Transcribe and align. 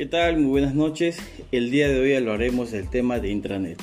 ¿Qué 0.00 0.06
tal? 0.06 0.38
Muy 0.38 0.46
buenas 0.46 0.74
noches. 0.74 1.18
El 1.52 1.70
día 1.70 1.86
de 1.86 2.00
hoy 2.00 2.14
hablaremos 2.14 2.70
del 2.70 2.88
tema 2.88 3.18
de 3.18 3.28
intranet. 3.28 3.78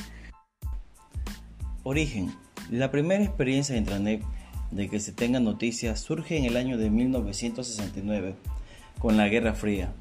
Origen. 1.84 2.34
La 2.72 2.90
primera 2.90 3.24
experiencia 3.24 3.74
de 3.74 3.82
intranet 3.82 4.24
de 4.72 4.90
que 4.90 5.00
se 5.00 5.12
tenga 5.12 5.40
noticias 5.40 6.00
surge 6.00 6.36
en 6.36 6.46
el 6.46 6.58
año 6.58 6.80
de 6.80 6.90
1969 6.90 8.34
con 8.98 9.16
la 9.16 9.28
Guerra 9.28 9.54
Fría, 9.54 9.94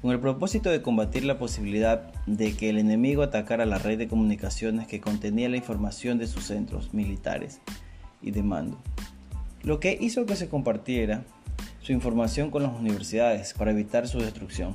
con 0.00 0.10
el 0.10 0.18
propósito 0.18 0.68
de 0.68 0.82
combatir 0.82 1.24
la 1.24 1.38
posibilidad 1.38 2.12
de 2.26 2.56
que 2.56 2.68
el 2.68 2.78
enemigo 2.78 3.22
atacara 3.22 3.64
la 3.64 3.78
red 3.78 3.98
de 3.98 4.08
comunicaciones 4.08 4.88
que 4.88 5.00
contenía 5.00 5.48
la 5.48 5.58
información 5.58 6.18
de 6.18 6.26
sus 6.26 6.42
centros 6.42 6.92
militares 6.92 7.60
y 8.20 8.32
de 8.32 8.42
mando, 8.42 8.78
lo 9.62 9.78
que 9.78 9.96
hizo 10.00 10.26
que 10.26 10.34
se 10.34 10.48
compartiera 10.48 11.22
su 11.82 11.92
información 11.92 12.50
con 12.50 12.64
las 12.64 12.72
universidades 12.72 13.54
para 13.54 13.70
evitar 13.70 14.08
su 14.08 14.18
destrucción. 14.18 14.74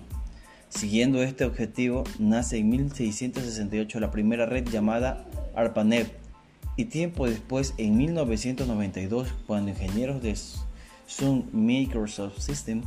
Siguiendo 0.69 1.23
este 1.23 1.45
objetivo, 1.45 2.03
nace 2.19 2.57
en 2.57 2.69
1668 2.69 3.99
la 3.99 4.11
primera 4.11 4.45
red 4.45 4.67
llamada 4.67 5.25
ARPANET 5.55 6.11
y 6.75 6.85
tiempo 6.85 7.27
después, 7.27 7.73
en 7.77 7.97
1992, 7.97 9.29
cuando 9.47 9.71
ingenieros 9.71 10.21
de 10.21 10.35
Sun 11.07 11.49
Microsoft 11.51 12.39
System 12.39 12.83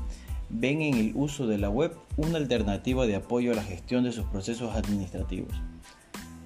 ven 0.51 0.83
en 0.83 0.95
el 0.95 1.13
uso 1.15 1.47
de 1.47 1.59
la 1.59 1.71
web 1.71 1.97
una 2.17 2.37
alternativa 2.37 3.07
de 3.07 3.17
apoyo 3.17 3.53
a 3.53 3.57
la 3.57 3.65
gestión 3.65 4.05
de 4.05 4.13
sus 4.13 4.27
procesos 4.27 4.77
administrativos. 4.77 5.53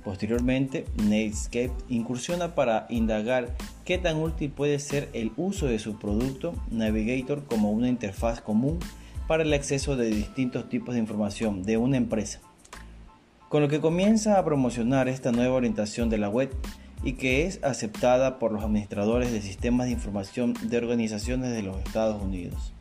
Posteriormente, 0.05 0.85
Netscape 1.03 1.73
incursiona 1.89 2.55
para 2.55 2.87
indagar 2.91 3.55
qué 3.85 3.99
tan 3.99 4.23
útil 4.23 4.51
puede 4.51 4.79
ser 4.79 5.09
el 5.15 5.33
uso 5.37 5.67
de 5.67 5.79
su 5.79 5.99
producto 5.99 6.55
Navigator 6.71 7.45
como 7.45 7.73
una 7.73 7.89
interfaz 7.89 8.41
común 8.41 8.79
para 9.27 9.43
el 9.43 9.53
acceso 9.53 9.97
de 9.97 10.11
distintos 10.11 10.69
tipos 10.69 10.95
de 10.95 11.01
información 11.01 11.63
de 11.63 11.77
una 11.77 11.97
empresa. 11.97 12.41
Con 13.49 13.63
lo 13.63 13.69
que 13.69 13.81
comienza 13.81 14.39
a 14.39 14.45
promocionar 14.45 15.09
esta 15.09 15.33
nueva 15.33 15.55
orientación 15.55 16.11
de 16.11 16.19
la 16.19 16.29
web 16.29 16.55
y 17.03 17.15
que 17.15 17.47
es 17.47 17.63
aceptada 17.63 18.39
por 18.39 18.53
los 18.53 18.65
administradores 18.65 19.33
de 19.33 19.43
sistemas 19.43 19.87
de 19.87 19.93
información 19.93 20.55
de 20.63 20.77
organizaciones 20.79 21.53
de 21.53 21.63
los 21.63 21.77
Estados 21.79 22.23
Unidos. 22.23 22.73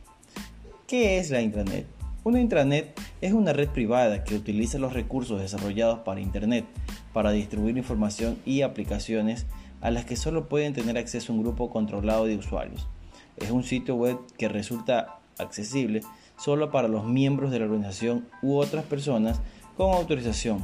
¿Qué 0.86 1.18
es 1.18 1.30
la 1.30 1.40
intranet? 1.40 1.86
Una 2.24 2.40
intranet 2.40 2.98
es 3.20 3.32
una 3.32 3.52
red 3.52 3.68
privada 3.68 4.24
que 4.24 4.34
utiliza 4.34 4.78
los 4.78 4.94
recursos 4.94 5.40
desarrollados 5.40 6.00
para 6.00 6.20
Internet 6.20 6.64
para 7.12 7.30
distribuir 7.30 7.76
información 7.76 8.38
y 8.44 8.62
aplicaciones 8.62 9.46
a 9.80 9.90
las 9.90 10.06
que 10.06 10.16
solo 10.16 10.48
pueden 10.48 10.72
tener 10.72 10.96
acceso 10.96 11.32
un 11.32 11.42
grupo 11.42 11.70
controlado 11.70 12.24
de 12.24 12.36
usuarios. 12.36 12.88
Es 13.36 13.50
un 13.50 13.62
sitio 13.62 13.94
web 13.96 14.18
que 14.38 14.48
resulta 14.48 15.18
accesible 15.38 16.00
solo 16.36 16.70
para 16.70 16.88
los 16.88 17.04
miembros 17.04 17.50
de 17.50 17.58
la 17.58 17.66
organización 17.66 18.26
u 18.42 18.56
otras 18.56 18.84
personas 18.84 19.40
con 19.76 19.92
autorización. 19.92 20.62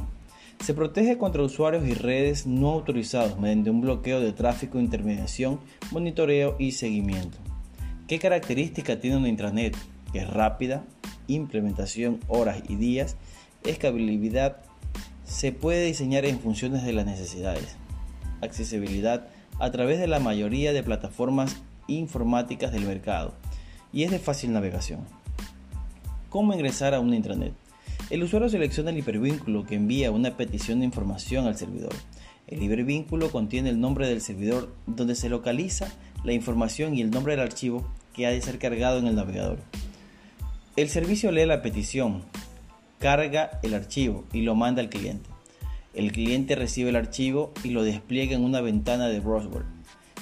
Se 0.63 0.73
protege 0.73 1.17
contra 1.17 1.41
usuarios 1.41 1.87
y 1.87 1.93
redes 1.93 2.45
no 2.45 2.69
autorizados 2.69 3.39
mediante 3.39 3.71
un 3.71 3.81
bloqueo 3.81 4.19
de 4.19 4.31
tráfico, 4.31 4.79
intermediación, 4.79 5.59
monitoreo 5.91 6.55
y 6.59 6.73
seguimiento. 6.73 7.37
¿Qué 8.07 8.19
característica 8.19 8.99
tiene 8.99 9.17
una 9.17 9.29
intranet? 9.29 9.75
Que 10.13 10.19
es 10.19 10.29
rápida, 10.29 10.83
implementación 11.27 12.19
horas 12.27 12.61
y 12.67 12.75
días, 12.75 13.17
escalabilidad 13.63 14.57
se 15.23 15.51
puede 15.51 15.85
diseñar 15.85 16.25
en 16.25 16.39
funciones 16.39 16.83
de 16.83 16.93
las 16.93 17.05
necesidades. 17.05 17.77
Accesibilidad 18.41 19.27
a 19.59 19.71
través 19.71 19.99
de 19.99 20.07
la 20.07 20.19
mayoría 20.19 20.73
de 20.73 20.83
plataformas 20.83 21.61
informáticas 21.87 22.71
del 22.71 22.85
mercado 22.85 23.33
y 23.93 24.03
es 24.03 24.11
de 24.11 24.19
fácil 24.19 24.53
navegación. 24.53 24.99
¿Cómo 26.31 26.53
ingresar 26.53 26.93
a 26.93 27.01
una 27.01 27.17
intranet? 27.17 27.51
El 28.09 28.23
usuario 28.23 28.47
selecciona 28.47 28.91
el 28.91 28.97
hipervínculo 28.97 29.65
que 29.65 29.75
envía 29.75 30.11
una 30.11 30.37
petición 30.37 30.79
de 30.79 30.85
información 30.85 31.45
al 31.45 31.57
servidor. 31.57 31.93
El 32.47 32.63
hipervínculo 32.63 33.29
contiene 33.29 33.69
el 33.69 33.81
nombre 33.81 34.07
del 34.07 34.21
servidor 34.21 34.73
donde 34.87 35.15
se 35.15 35.27
localiza 35.27 35.91
la 36.23 36.31
información 36.31 36.95
y 36.95 37.01
el 37.01 37.11
nombre 37.11 37.35
del 37.35 37.41
archivo 37.41 37.85
que 38.13 38.27
ha 38.27 38.29
de 38.29 38.41
ser 38.41 38.59
cargado 38.59 38.99
en 38.99 39.07
el 39.07 39.15
navegador. 39.15 39.59
El 40.77 40.87
servicio 40.87 41.33
lee 41.33 41.45
la 41.45 41.61
petición, 41.61 42.23
carga 42.99 43.59
el 43.61 43.73
archivo 43.73 44.23
y 44.31 44.43
lo 44.43 44.55
manda 44.55 44.81
al 44.81 44.87
cliente. 44.87 45.29
El 45.93 46.13
cliente 46.13 46.55
recibe 46.55 46.91
el 46.91 46.95
archivo 46.95 47.51
y 47.61 47.71
lo 47.71 47.83
despliega 47.83 48.37
en 48.37 48.45
una 48.45 48.61
ventana 48.61 49.09
de 49.09 49.19
browser, 49.19 49.63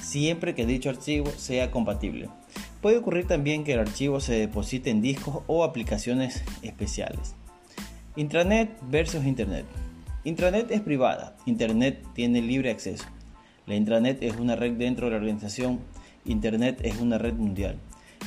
siempre 0.01 0.55
que 0.55 0.65
dicho 0.65 0.89
archivo 0.89 1.29
sea 1.37 1.69
compatible. 1.69 2.29
Puede 2.81 2.97
ocurrir 2.97 3.27
también 3.27 3.65
que 3.65 3.73
el 3.73 3.79
archivo 3.79 4.21
se 4.21 4.33
deposite 4.33 4.89
en 4.89 5.01
discos 5.01 5.43
o 5.47 5.65
aplicaciones 5.65 6.43
especiales. 6.61 7.35
Intranet 8.15 8.69
versus 8.89 9.25
Internet. 9.25 9.65
Intranet 10.23 10.71
es 10.71 10.79
privada, 10.79 11.35
Internet 11.45 12.01
tiene 12.13 12.41
libre 12.41 12.71
acceso. 12.71 13.05
La 13.65 13.75
intranet 13.75 14.23
es 14.23 14.37
una 14.37 14.55
red 14.55 14.73
dentro 14.73 15.05
de 15.07 15.11
la 15.11 15.17
organización, 15.17 15.79
Internet 16.25 16.79
es 16.83 16.99
una 16.99 17.17
red 17.17 17.33
mundial. 17.33 17.77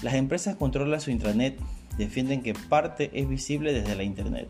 Las 0.02 0.14
empresas 0.14 0.56
controlan 0.56 1.00
su 1.00 1.10
intranet 1.10 1.58
defienden 1.96 2.42
que 2.42 2.54
parte 2.54 3.10
es 3.14 3.28
visible 3.28 3.72
desde 3.72 3.96
la 3.96 4.02
Internet. 4.02 4.48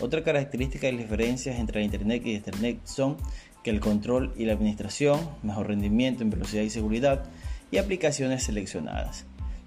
Otra 0.00 0.22
característica 0.22 0.88
y 0.88 0.96
diferencias 0.96 1.58
entre 1.58 1.80
la 1.80 1.84
Internet 1.84 2.22
y 2.24 2.34
Internet 2.34 2.80
son 2.84 3.16
que 3.62 3.70
el 3.70 3.80
control 3.80 4.32
y 4.36 4.44
la 4.44 4.54
administración, 4.54 5.20
mejor 5.42 5.68
rendimiento 5.68 6.22
en 6.22 6.30
velocidad 6.30 6.62
y 6.62 6.70
seguridad 6.70 7.24
y 7.70 7.78
aplicaciones 7.78 8.44
seleccionadas. 8.44 9.24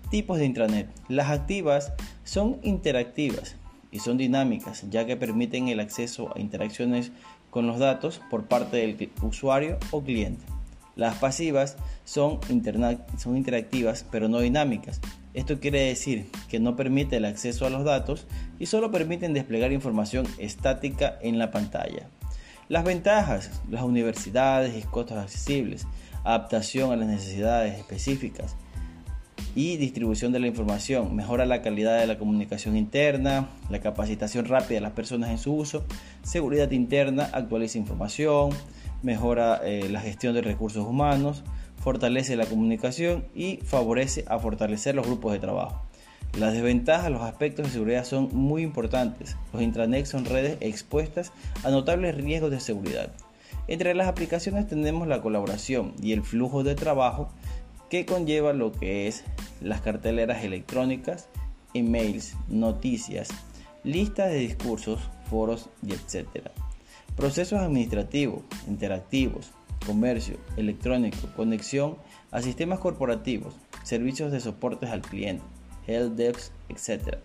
Tipos 0.10 0.38
de 0.38 0.46
intranet. 0.46 0.90
Las 1.08 1.30
activas 1.30 1.94
son 2.24 2.60
interactivas 2.64 3.56
y 3.92 4.00
son 4.00 4.18
dinámicas 4.18 4.86
ya 4.90 5.06
que 5.06 5.18
permiten 5.18 5.68
el 5.68 5.80
acceso 5.80 6.36
a 6.36 6.40
interacciones 6.40 7.12
con 7.50 7.68
los 7.68 7.80
datos 7.80 8.22
por 8.30 8.46
parte 8.46 8.78
del 8.78 9.10
usuario 9.22 9.78
o 9.92 10.02
cliente. 10.02 10.46
Las 10.96 11.16
pasivas 11.16 11.78
son, 12.04 12.40
son 13.18 13.38
interactivas 13.38 14.06
pero 14.12 14.28
no 14.28 14.40
dinámicas 14.40 15.00
esto 15.34 15.62
quiere 15.62 15.86
decir 15.86 16.30
que 16.50 16.60
no 16.60 16.76
permite 16.76 17.18
el 17.18 17.26
acceso 17.26 17.66
a 17.66 17.70
los 17.70 17.86
datos 17.86 18.28
y 18.60 18.66
solo 18.66 18.92
permiten 18.92 19.34
desplegar 19.34 19.72
información 19.72 20.28
estática 20.38 21.18
en 21.22 21.40
la 21.40 21.52
pantalla. 21.52 22.10
Las 22.68 22.84
ventajas, 22.84 23.62
las 23.70 23.84
universidades 23.84 24.76
y 24.78 24.86
costos 24.86 25.18
accesibles, 25.18 25.88
adaptación 26.24 26.92
a 26.92 26.96
las 26.96 27.08
necesidades 27.08 27.78
específicas 27.78 28.56
y 29.56 29.78
distribución 29.78 30.32
de 30.32 30.40
la 30.40 30.48
información, 30.48 31.16
mejora 31.16 31.46
la 31.46 31.62
calidad 31.62 32.00
de 32.00 32.08
la 32.08 32.18
comunicación 32.18 32.78
interna, 32.78 33.50
la 33.70 33.80
capacitación 33.80 34.46
rápida 34.46 34.76
de 34.76 34.82
las 34.82 34.94
personas 34.94 35.30
en 35.30 35.38
su 35.38 35.54
uso, 35.54 35.84
seguridad 36.24 36.72
interna, 36.72 37.30
actualiza 37.34 37.78
información, 37.78 38.52
mejora 39.04 39.60
eh, 39.64 39.90
la 39.90 40.00
gestión 40.00 40.34
de 40.34 40.42
recursos 40.42 40.88
humanos, 40.88 41.44
fortalece 41.78 42.36
la 42.36 42.46
comunicación 42.46 43.26
y 43.36 43.58
favorece 43.64 44.24
a 44.28 44.40
fortalecer 44.40 44.96
los 44.96 45.06
grupos 45.06 45.34
de 45.34 45.40
trabajo. 45.40 45.82
Las 46.38 46.54
desventajas, 46.54 47.12
los 47.12 47.22
aspectos 47.24 47.66
de 47.66 47.72
seguridad 47.74 48.06
son 48.06 48.30
muy 48.32 48.62
importantes. 48.62 49.36
Los 49.52 49.62
intranets 49.62 50.10
son 50.10 50.24
redes 50.24 50.58
expuestas 50.62 51.34
a 51.64 51.72
notables 51.72 52.16
riesgos 52.16 52.52
de 52.52 52.62
seguridad. 52.62 53.12
Entre 53.68 53.94
las 53.96 54.08
aplicaciones 54.08 54.68
tenemos 54.68 55.08
la 55.08 55.22
colaboración 55.22 55.94
y 56.02 56.14
el 56.14 56.24
flujo 56.24 56.64
de 56.64 56.76
trabajo 56.76 57.30
que 57.90 58.06
conlleva 58.06 58.54
lo 58.54 58.72
que 58.72 59.08
es 59.08 59.24
las 59.62 59.82
carteleras 59.82 60.44
electrónicas, 60.44 61.28
emails, 61.74 62.36
noticias, 62.48 63.30
listas 63.84 64.30
de 64.32 64.38
discursos, 64.38 65.00
foros 65.30 65.70
y 65.86 65.94
etc. 65.94 66.28
Procesos 67.16 67.60
administrativos, 67.60 68.44
interactivos, 68.68 69.52
comercio 69.86 70.38
electrónico, 70.58 71.28
conexión 71.36 71.98
a 72.32 72.42
sistemas 72.42 72.80
corporativos, 72.80 73.56
servicios 73.84 74.32
de 74.32 74.40
soportes 74.40 74.90
al 74.90 75.02
cliente, 75.02 75.44
help 75.88 76.16
desk, 76.16 76.52
etc. 76.70 77.18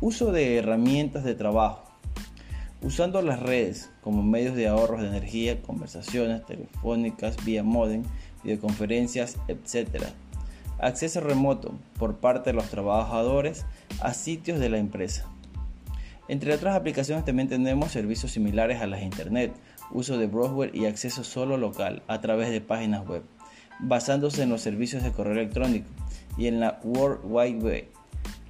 Uso 0.00 0.32
de 0.32 0.58
herramientas 0.58 1.24
de 1.24 1.34
trabajo. 1.34 1.91
Usando 2.82 3.22
las 3.22 3.38
redes 3.38 3.90
como 4.00 4.24
medios 4.24 4.56
de 4.56 4.66
ahorros 4.66 5.02
de 5.02 5.06
energía, 5.06 5.62
conversaciones 5.62 6.44
telefónicas, 6.44 7.36
vía 7.44 7.62
modem, 7.62 8.02
videoconferencias, 8.42 9.36
etc. 9.46 10.06
Acceso 10.80 11.20
remoto 11.20 11.78
por 11.96 12.16
parte 12.16 12.50
de 12.50 12.54
los 12.54 12.68
trabajadores 12.70 13.64
a 14.00 14.14
sitios 14.14 14.58
de 14.58 14.68
la 14.68 14.78
empresa. 14.78 15.26
Entre 16.26 16.52
otras 16.52 16.74
aplicaciones 16.74 17.24
también 17.24 17.48
tenemos 17.48 17.92
servicios 17.92 18.32
similares 18.32 18.80
a 18.80 18.88
las 18.88 19.02
Internet, 19.02 19.52
uso 19.92 20.18
de 20.18 20.26
browser 20.26 20.74
y 20.74 20.86
acceso 20.86 21.22
solo 21.22 21.56
local 21.56 22.02
a 22.08 22.20
través 22.20 22.50
de 22.50 22.60
páginas 22.60 23.06
web, 23.06 23.22
basándose 23.78 24.42
en 24.42 24.48
los 24.48 24.60
servicios 24.60 25.04
de 25.04 25.12
correo 25.12 25.34
electrónico 25.34 25.86
y 26.36 26.48
en 26.48 26.58
la 26.58 26.80
World 26.82 27.20
Wide 27.22 27.64
Web. 27.64 27.88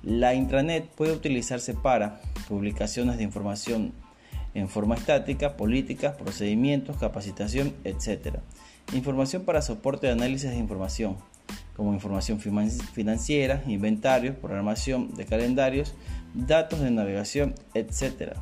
La 0.02 0.34
intranet 0.34 0.88
puede 0.88 1.12
utilizarse 1.12 1.74
para 1.74 2.20
publicaciones 2.48 3.18
de 3.18 3.24
información 3.24 3.92
en 4.54 4.68
forma 4.68 4.94
estática, 4.94 5.56
políticas, 5.56 6.16
procedimientos, 6.16 6.96
capacitación, 6.98 7.74
etc. 7.84 8.38
Información 8.92 9.44
para 9.44 9.62
soporte 9.62 10.06
de 10.06 10.12
análisis 10.12 10.50
de 10.50 10.56
información, 10.56 11.16
como 11.76 11.94
información 11.94 12.38
financiera, 12.40 13.62
inventarios, 13.66 14.36
programación 14.36 15.14
de 15.14 15.24
calendarios, 15.24 15.94
datos 16.34 16.80
de 16.80 16.90
navegación, 16.90 17.54
etc. 17.74 18.34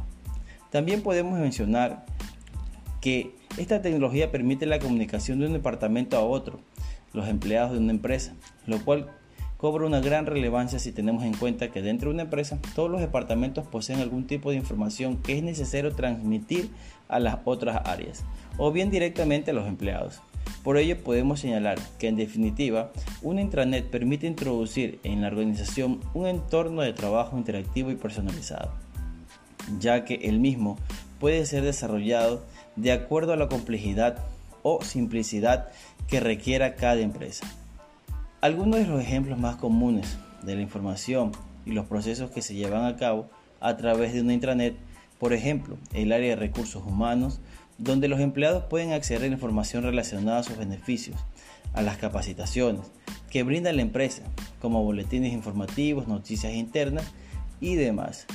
También 0.71 1.03
podemos 1.03 1.39
mencionar 1.39 2.05
que 3.01 3.35
esta 3.57 3.83
tecnología 3.83 4.31
permite 4.31 4.67
la 4.67 4.79
comunicación 4.79 5.41
de 5.41 5.47
un 5.47 5.53
departamento 5.53 6.17
a 6.17 6.21
otro, 6.21 6.61
los 7.13 7.29
empleados 7.29 7.73
de 7.73 7.79
una 7.79 7.93
empresa, 7.93 8.35
lo 8.67 8.85
cual 8.85 9.11
cobra 9.61 9.85
una 9.85 10.01
gran 10.01 10.25
relevancia 10.25 10.79
si 10.79 10.91
tenemos 10.91 11.23
en 11.23 11.35
cuenta 11.35 11.71
que 11.71 11.83
dentro 11.83 12.09
de 12.09 12.15
una 12.15 12.23
empresa 12.23 12.59
todos 12.75 12.91
los 12.91 13.03
departamentos 13.03 13.67
poseen 13.67 14.01
algún 14.01 14.27
tipo 14.27 14.51
de 14.51 14.57
información 14.57 15.19
que 15.19 15.37
es 15.37 15.43
necesario 15.43 15.95
transmitir 15.95 16.71
a 17.09 17.21
las 17.21 17.41
otras 17.45 17.83
áreas 17.85 18.25
o 18.57 18.73
bien 18.73 18.89
directamente 18.89 19.51
a 19.51 19.55
los 19.55 19.69
empleados. 19.69 20.23
Por 20.65 20.79
ello 20.79 21.05
podemos 21.05 21.41
señalar 21.41 21.79
que 21.99 22.09
en 22.09 22.17
definitiva 22.17 22.91
una 23.21 23.43
intranet 23.43 23.91
permite 23.91 24.27
introducir 24.27 24.99
en 25.05 25.21
la 25.21 25.29
organización 25.29 26.01
un 26.15 26.27
entorno 26.27 26.81
de 26.81 26.95
trabajo 26.95 27.37
interactivo 27.37 27.91
y 27.91 27.97
personalizado, 27.97 28.73
ya 29.79 30.07
que 30.07 30.15
el 30.23 30.41
mismo 30.41 30.79
puede 31.19 31.45
ser 31.45 31.65
desarrollado 31.65 32.47
de 32.77 32.93
acuerdo 32.93 33.35
a 33.35 33.37
la 33.37 33.49
complejidad 33.49 34.25
o 34.63 34.83
simplicidad 34.83 35.69
que 36.09 36.19
requiera 36.19 36.77
cada 36.77 37.01
empresa. 37.01 37.47
Algunos 38.43 38.81
de 38.81 38.87
los 38.87 39.03
ejemplos 39.03 39.39
más 39.39 39.57
comunes 39.57 40.17
de 40.43 40.57
la 40.57 40.63
información 40.63 41.33
y 41.67 41.73
los 41.73 41.85
procesos 41.85 42.31
que 42.31 42.41
se 42.41 42.55
llevan 42.55 42.87
a 42.87 42.97
cabo 42.97 43.29
a 43.61 43.77
través 43.77 44.15
de 44.15 44.23
una 44.23 44.33
intranet, 44.33 44.77
por 45.19 45.35
ejemplo, 45.35 45.77
el 45.93 46.11
área 46.11 46.31
de 46.31 46.37
recursos 46.37 46.83
humanos, 46.83 47.41
donde 47.77 48.09
los 48.09 48.19
empleados 48.19 48.65
pueden 48.65 48.93
acceder 48.93 49.25
a 49.25 49.27
la 49.27 49.35
información 49.35 49.83
relacionada 49.83 50.39
a 50.39 50.43
sus 50.43 50.57
beneficios, 50.57 51.19
a 51.75 51.83
las 51.83 51.99
capacitaciones 51.99 52.81
que 53.29 53.43
brinda 53.43 53.75
la 53.75 53.83
empresa, 53.83 54.23
como 54.59 54.83
boletines 54.83 55.35
informativos, 55.35 56.09
noticias 56.09 56.55
internas 56.55 57.05
y 57.61 57.75
demás. 57.75 58.27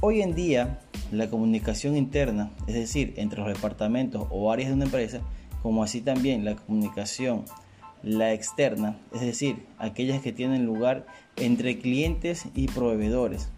Hoy 0.00 0.20
en 0.20 0.34
día, 0.34 0.80
la 1.12 1.30
comunicación 1.30 1.96
interna, 1.96 2.50
es 2.66 2.74
decir, 2.74 3.14
entre 3.16 3.40
los 3.40 3.48
departamentos 3.48 4.26
o 4.28 4.52
áreas 4.52 4.68
de 4.68 4.74
una 4.74 4.84
empresa, 4.84 5.22
como 5.62 5.82
así 5.82 6.02
también 6.02 6.44
la 6.44 6.56
comunicación, 6.56 7.46
la 8.04 8.32
externa, 8.32 8.98
es 9.12 9.22
decir, 9.22 9.64
aquellas 9.78 10.20
que 10.20 10.32
tienen 10.32 10.66
lugar 10.66 11.06
entre 11.36 11.78
clientes 11.78 12.44
y 12.54 12.68
proveedores, 12.68 13.48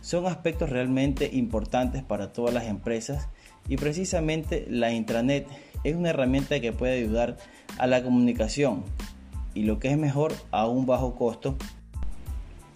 son 0.00 0.26
aspectos 0.26 0.70
realmente 0.70 1.30
importantes 1.32 2.02
para 2.02 2.32
todas 2.32 2.54
las 2.54 2.64
empresas 2.64 3.28
y 3.68 3.76
precisamente 3.76 4.66
la 4.68 4.92
intranet 4.92 5.46
es 5.84 5.94
una 5.94 6.10
herramienta 6.10 6.60
que 6.60 6.72
puede 6.72 6.98
ayudar 6.98 7.36
a 7.78 7.86
la 7.86 8.02
comunicación 8.02 8.82
y 9.54 9.64
lo 9.64 9.78
que 9.78 9.90
es 9.90 9.98
mejor 9.98 10.32
a 10.50 10.66
un 10.66 10.86
bajo 10.86 11.14
costo. 11.14 11.56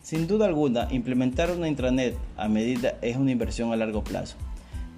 Sin 0.03 0.29
duda 0.29 0.47
alguna, 0.47 0.87
implementar 0.91 1.51
una 1.51 1.69
intranet 1.69 2.17
a 2.37 2.49
medida 2.49 2.97
es 3.03 3.17
una 3.17 3.33
inversión 3.33 3.73
a 3.73 3.77
largo 3.77 4.05
plazo 4.05 4.37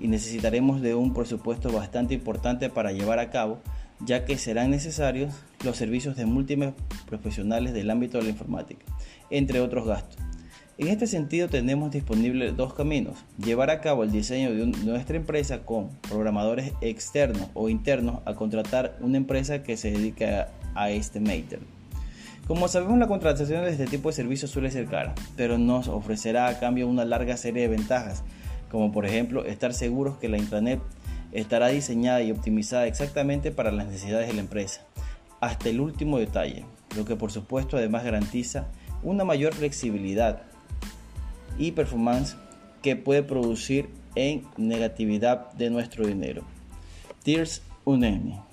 y 0.01 0.09
necesitaremos 0.09 0.81
de 0.81 0.95
un 0.95 1.15
presupuesto 1.15 1.73
bastante 1.73 2.15
importante 2.15 2.69
para 2.69 2.93
llevar 2.93 3.19
a 3.19 3.31
cabo, 3.31 3.61
ya 4.01 4.25
que 4.25 4.37
serán 4.37 4.71
necesarios 4.71 5.35
los 5.65 5.77
servicios 5.77 6.17
de 6.17 6.27
múltiples 6.27 6.75
profesionales 7.07 7.75
del 7.75 7.91
ámbito 7.91 8.19
de 8.19 8.25
la 8.25 8.31
informática, 8.31 8.85
entre 9.31 9.61
otros 9.61 9.87
gastos. 9.87 10.19
En 10.79 10.87
este 10.87 11.09
sentido 11.09 11.49
tenemos 11.49 11.91
disponibles 11.91 12.57
dos 12.57 12.73
caminos. 12.73 13.17
Llevar 13.45 13.69
a 13.71 13.81
cabo 13.81 14.05
el 14.05 14.13
diseño 14.13 14.55
de, 14.55 14.65
nuestra 14.65 15.17
empresa 15.17 15.65
con 15.65 15.89
programadores 16.09 16.73
externos 16.81 17.49
o 17.55 17.69
internos 17.69 18.21
a 18.27 18.35
contratar 18.35 18.97
una 19.01 19.17
empresa 19.17 19.65
que 19.65 19.77
se 19.77 19.91
dedica 19.91 20.51
a 20.77 20.91
este 20.91 21.19
mater. 21.19 21.59
Como 22.47 22.69
sabemos 22.69 22.97
la 22.97 23.09
contratación 23.09 23.65
de 23.65 23.73
este 23.73 23.87
tipo 23.87 24.09
de 24.09 24.15
servicios 24.15 24.53
suele 24.53 24.71
ser 24.71 24.87
cara, 24.87 25.17
pero 25.37 25.59
nos 25.59 25.89
ofrecerá 25.89 26.47
a 26.47 26.61
cambio 26.61 26.87
una 26.87 27.05
larga 27.05 27.37
serie 27.37 27.63
de 27.63 27.69
ventajas, 27.69 28.23
como 28.71 28.93
por 28.93 29.05
ejemplo 29.05 29.45
estar 29.47 29.75
seguros 29.75 30.17
que 30.19 30.29
la 30.29 30.39
intranet 30.39 30.81
estará 31.33 31.69
diseñada 31.69 32.23
y 32.23 32.31
optimizada 32.31 32.87
exactamente 32.87 33.51
para 33.51 33.73
las 33.73 33.87
necesidades 33.87 34.29
de 34.29 34.35
la 34.35 34.41
empresa, 34.41 34.83
hasta 35.41 35.69
el 35.69 35.81
último 35.81 36.19
detalle, 36.19 36.65
lo 36.97 37.05
que 37.05 37.17
por 37.17 37.31
supuesto 37.31 37.77
además 37.77 38.05
garantiza 38.05 38.69
una 39.03 39.25
mayor 39.25 39.55
flexibilidad 39.55 40.43
y 41.59 41.73
performance 41.73 42.37
que 42.83 42.97
puede 42.97 43.23
producir 43.23 43.91
en 44.15 44.47
negatividad 44.57 45.53
de 45.53 45.71
nuestro 45.71 46.07
dinero. 46.07 46.43
Tears 47.23 47.63
Unemi 47.85 48.48